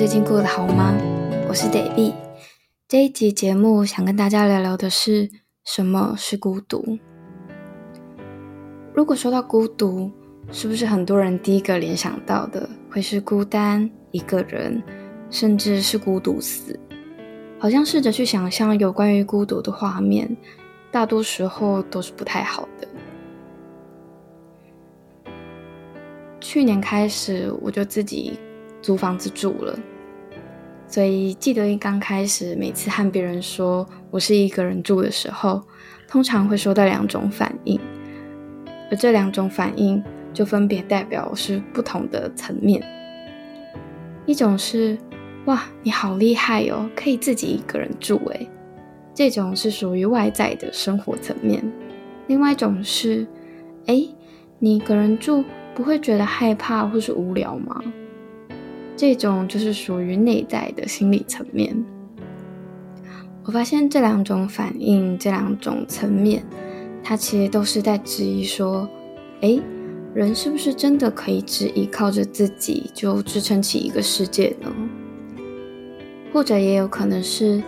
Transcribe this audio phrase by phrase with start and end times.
[0.00, 0.96] 最近过得好吗？
[1.46, 2.14] 我是 David。
[2.88, 5.28] 这一集节目想跟大家聊聊的是
[5.62, 6.98] 什么是孤独。
[8.94, 10.10] 如果说到孤独，
[10.50, 14.82] 是不是很多人第一个联想到的会是孤单、一个人，
[15.28, 16.80] 甚至是孤独死？
[17.58, 20.34] 好像试着去想象有关于孤独的画面，
[20.90, 22.88] 大多时候都是不太好的。
[26.40, 28.38] 去年开始，我就自己
[28.82, 29.78] 租房子住了，
[30.88, 35.62] 所以记得一刚开始，每次和别人说我是一个人住的时候，
[36.08, 37.78] 通常会收到两种反应，
[38.90, 42.82] 而这两种反应就分别代表是不同的层面。
[44.26, 44.96] 一种是
[45.44, 48.48] 哇，你好厉害哦，可以自己一个人住诶，
[49.14, 51.62] 这种是属于外在的生活层面。
[52.28, 53.26] 另外一种是，
[53.86, 54.02] 哎，
[54.58, 55.44] 你一个人住。
[55.72, 57.80] 不会觉得害怕或是无聊吗？
[59.00, 61.74] 这种就是属于内在的心理层面。
[63.46, 66.44] 我发现这两种反应，这两种层面，
[67.02, 68.86] 它其实都是在质疑说：
[69.40, 69.58] 哎，
[70.12, 74.70] 人是不是真的可以只依靠着自己就支撑起一个世界呢？
[76.30, 77.62] 或者也有可能是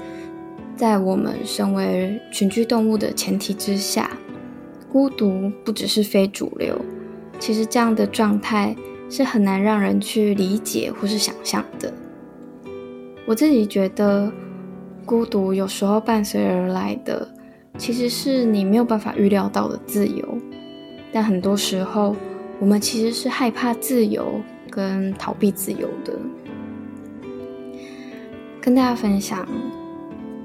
[0.76, 4.10] 在我们身为群居动物的前提之下，
[4.90, 6.78] 孤独不只是非主流。
[7.38, 8.76] 其实这样的状态
[9.12, 11.92] 是很难让人去理解或是想象的。
[13.26, 14.32] 我自己觉得，
[15.04, 17.28] 孤独有时候伴随而来的，
[17.76, 20.38] 其实是你没有办法预料到的自由。
[21.12, 22.16] 但很多时候，
[22.58, 26.18] 我们其实是害怕自由跟逃避自由的。
[28.62, 29.46] 跟大家分享，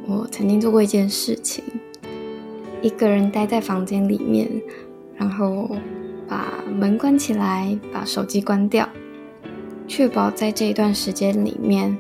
[0.06, 1.64] 我曾经做过一件事情：
[2.82, 4.52] 一个人待在房间里面，
[5.16, 5.70] 然后。
[6.28, 8.88] 把门关起来，把手机关掉，
[9.88, 11.98] 确保在这一段时间里面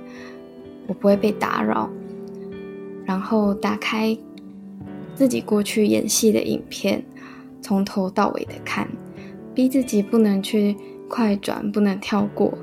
[0.87, 1.89] 我不会被打扰。
[3.05, 4.17] 然后打开
[5.15, 7.05] 自己过去演戏的影片，
[7.61, 8.87] 从头到尾的看，
[9.55, 10.75] 逼自己不能去
[11.07, 12.57] 快转，不能跳过，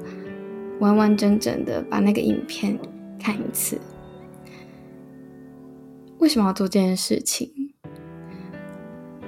[0.81, 2.79] 完完整整的把那个影片
[3.19, 3.81] 看一次。
[6.19, 7.51] 为什么要做这件事情？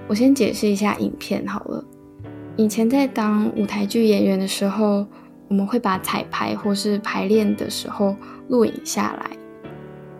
[0.07, 1.85] 我先解释一下影片好了。
[2.57, 5.07] 以前在当舞台剧演员的时候，
[5.49, 8.17] 我们会把彩排或是排练的时候
[8.49, 9.31] 录影下来。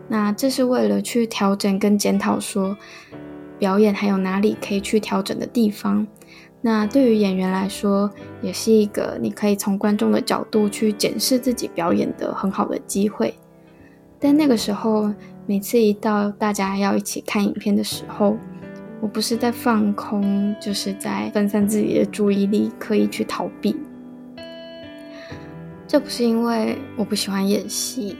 [0.07, 2.77] 那这是为了去调整跟检讨，说
[3.59, 6.07] 表演还有哪里可以去调整的地方。
[6.61, 8.11] 那对于演员来说，
[8.43, 13.35] 也是一个你可以从观众的角度去检视自己表演的很好的机会。
[14.21, 15.11] 但那个时候，
[15.47, 18.37] 每次一到大家要一起看影片的时候，
[19.01, 23.77] 我不是在放空，就是在分散自己的注意力，刻意去逃避。
[25.87, 28.17] 这不是因为我不喜欢演戏，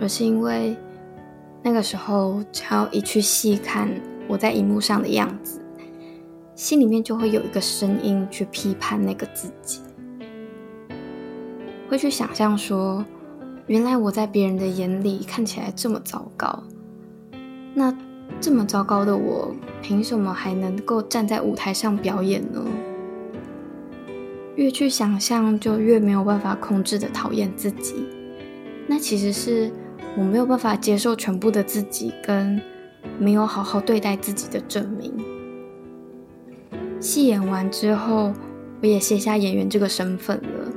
[0.00, 0.76] 而是因为
[1.62, 3.88] 那个时候只要一去细看
[4.28, 5.60] 我在荧幕上的样子，
[6.54, 9.80] 心里面就会有一个声音去批判那个自己，
[11.88, 13.04] 会去想象说，
[13.66, 16.62] 原来我在别人的眼里看起来这么糟糕，
[17.74, 17.92] 那。
[18.38, 22.62] 这么糟糕的我，凭什么还能够站在舞台上表演呢？
[24.56, 28.04] 越去想象，就越没有办法控制的讨厌自己。
[28.86, 29.72] 那其实是
[30.18, 32.60] 我没有办法接受全部的自己，跟
[33.18, 35.12] 没有好好对待自己的证明。
[37.00, 38.32] 戏演完之后，
[38.82, 40.72] 我也卸下演员这个身份了。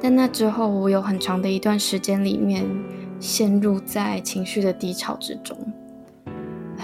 [0.00, 2.64] 但那之后，我有很长的一段时间里面，
[3.18, 5.56] 陷入在情绪的低潮之中。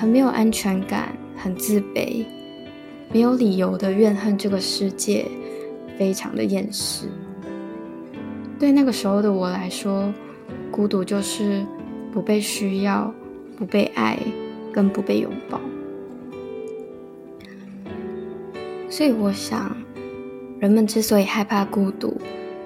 [0.00, 2.24] 很没有安全感，很自卑，
[3.12, 5.26] 没有理由的怨恨这个世界，
[5.98, 7.06] 非常的厌世。
[8.58, 10.10] 对那个时候的我来说，
[10.70, 11.62] 孤独就是
[12.10, 13.12] 不被需要、
[13.58, 14.18] 不被爱、
[14.72, 15.60] 跟不被拥抱。
[18.88, 19.76] 所以我想，
[20.60, 22.18] 人们之所以害怕孤独，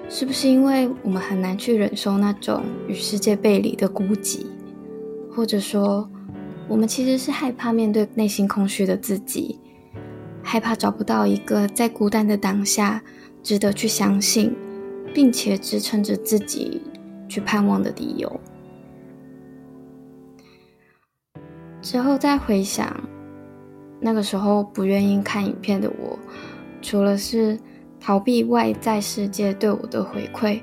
[0.07, 4.45] 是不是因为我们很难去忍受那种与世界背离的孤寂，
[5.29, 6.09] 或者说？
[6.67, 9.59] 我们其实是害怕面对内心空虚的自己，
[10.41, 13.01] 害怕找不到一个在孤单的当下
[13.43, 14.55] 值得去相信，
[15.13, 16.81] 并且支撑着自己
[17.29, 18.39] 去盼望的理由。
[21.81, 23.07] 之后再回想，
[23.99, 26.17] 那个时候不愿意看影片的我，
[26.81, 27.59] 除了是
[27.99, 30.61] 逃避外在世界对我的回馈，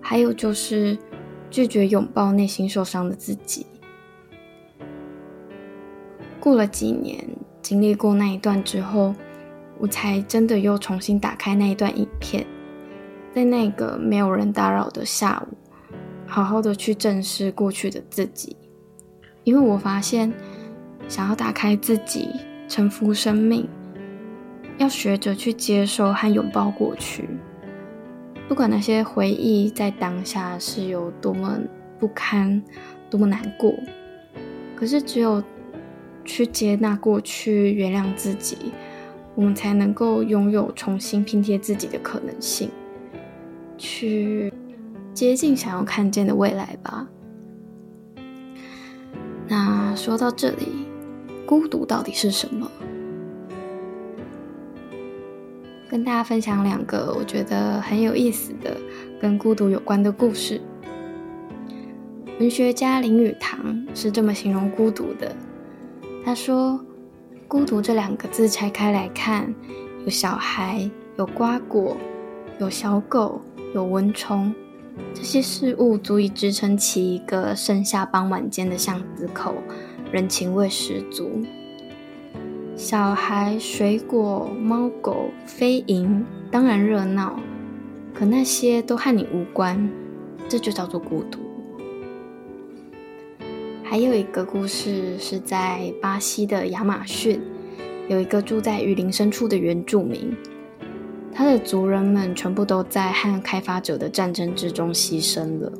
[0.00, 0.96] 还有就是
[1.50, 3.66] 拒绝拥抱内心受伤的自己。
[6.44, 7.26] 过了几年，
[7.62, 9.14] 经历过那一段之后，
[9.78, 12.44] 我才真的又重新打开那一段影片，
[13.34, 15.56] 在那个没有人打扰的下午，
[16.26, 18.54] 好好的去正视过去的自己，
[19.44, 20.30] 因为我发现，
[21.08, 22.28] 想要打开自己，
[22.68, 23.66] 臣服生命，
[24.76, 27.26] 要学着去接受和拥抱过去，
[28.46, 31.58] 不管那些回忆在当下是有多么
[31.98, 32.62] 不堪，
[33.08, 33.72] 多么难过，
[34.76, 35.42] 可是只有
[36.24, 38.72] 去接纳过去，原谅自己。
[39.34, 42.70] 我们才能够拥有重新拼贴自己的可能性，
[43.76, 44.52] 去
[45.12, 47.08] 接近想要看见的未来吧。
[49.48, 50.86] 那说到这里，
[51.44, 52.70] 孤独到底是什么？
[55.90, 58.76] 跟大家分享两个我觉得很有意思的
[59.20, 60.60] 跟孤独有关的故事。
[62.40, 65.34] 文学家林语堂是这么形容孤独的，
[66.24, 66.80] 他说。
[67.46, 69.54] 孤独这两个字拆开来看，
[70.04, 71.96] 有小孩，有瓜果，
[72.58, 73.40] 有小狗，
[73.74, 74.52] 有蚊虫，
[75.12, 79.54] 这些事物足以支撑起一个盛夏傍晚间的巷子口，
[80.10, 81.44] 人情味十足。
[82.74, 87.38] 小孩、水果、猫狗、飞蝇，当然热闹，
[88.12, 89.88] 可那些都和你无关，
[90.48, 91.38] 这就叫做孤独。
[93.94, 97.40] 还有一个故事是在巴西的亚马逊，
[98.08, 100.36] 有一个住在雨林深处的原住民，
[101.32, 105.72] 他的族人们全部都在和开发者的战争之中牺牲了，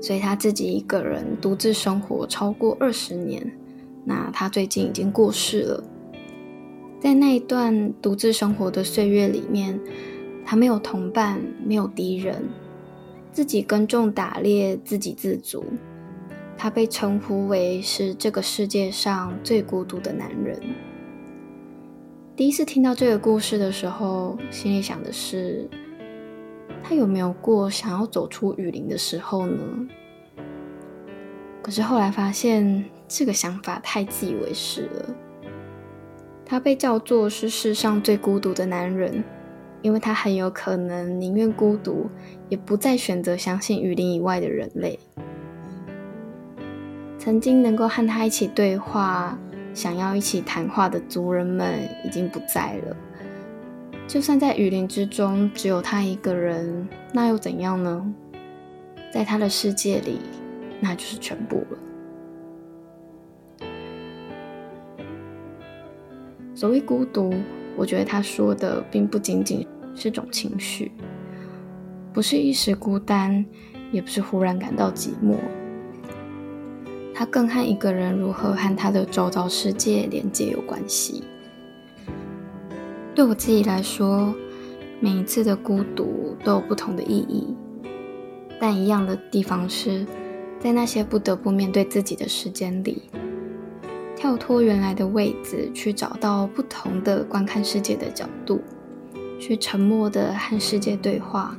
[0.00, 3.52] 所以他自己一个人独自生活超过二十年。
[4.06, 5.84] 那他最近已经过世了，
[6.98, 9.78] 在那一段独自生活的岁月里面，
[10.42, 12.48] 他没有同伴，没有敌人，
[13.30, 15.62] 自己耕种打猎，自给自足。
[16.60, 20.60] 他被称呼为是这个世界上最孤独的男人。
[22.34, 25.68] 第一次听到这个故事的时候，心里想的是，
[26.82, 29.62] 他有没有过想要走出雨林的时候呢？
[31.62, 35.14] 可是后来发现，这个想法太自以为是了。
[36.44, 39.22] 他被叫做是世上最孤独的男人，
[39.82, 42.08] 因为他很有可能宁愿孤独，
[42.48, 44.98] 也不再选择相信雨林以外的人类。
[47.18, 49.36] 曾经能够和他一起对话、
[49.74, 52.96] 想要一起谈话的族人们已经不在了。
[54.06, 58.14] 就算在雨林之中只有他一个人，那又怎样呢？
[59.12, 60.20] 在他的世界里，
[60.80, 61.78] 那就是全部了。
[66.54, 67.34] 所谓孤独，
[67.76, 70.92] 我觉得他说的并不仅仅是种情绪，
[72.12, 73.44] 不是一时孤单，
[73.90, 75.36] 也不是忽然感到寂寞。
[77.18, 81.24] 它更和一个人如何和他的周遭世界连接有关系。
[83.12, 84.32] 对我自己来说，
[85.00, 87.56] 每一次的孤独都有不同的意义，
[88.60, 90.06] 但一样的地方是，
[90.60, 93.02] 在那些不得不面对自己的时间里，
[94.14, 98.60] 跳脱原来的位置，去找到不同的观看世界的角度，
[99.40, 101.58] 去沉默的和世界对话，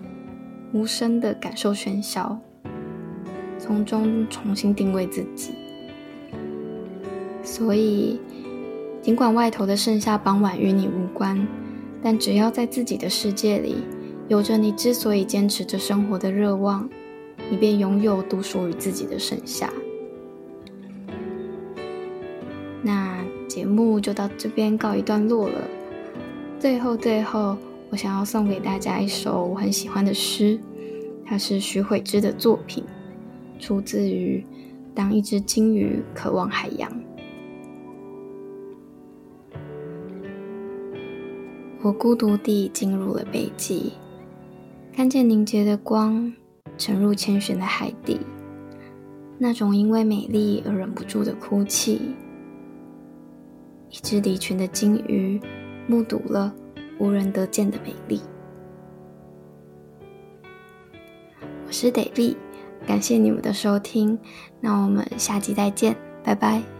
[0.71, 2.39] 无声的感受喧嚣。
[3.59, 5.51] 从中重新定位自己，
[7.43, 8.19] 所以
[9.01, 11.45] 尽管外头的盛夏傍晚与你无关，
[12.01, 13.75] 但只要在自己的世界里，
[14.29, 16.89] 有着你之所以坚持着生活的热望，
[17.51, 19.71] 你便拥有独属于自己的盛夏。
[22.81, 25.61] 那节目就到这边告一段落了。
[26.57, 27.57] 最后，最后，
[27.89, 30.57] 我想要送给大家一首我很喜欢的诗，
[31.25, 32.83] 它是徐慧之的作品。
[33.59, 34.43] 出自于
[34.95, 36.91] 当一只鲸鱼渴望海洋。
[41.81, 43.93] 我孤独地进入了北极，
[44.91, 46.33] 看见凝结的光
[46.77, 48.19] 沉入千寻的海底，
[49.37, 52.15] 那种因为美丽而忍不住的哭泣。
[53.89, 55.39] 一只离群的鲸鱼
[55.87, 56.53] 目睹了
[56.99, 58.21] 无人得见的美丽。
[61.65, 62.35] 我是得力。
[62.89, 64.17] 感谢你们的收听，
[64.61, 66.78] 那我们下期再见，拜拜。